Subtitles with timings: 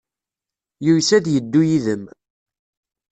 [0.85, 2.03] Yuyes ad yeddu yid-m.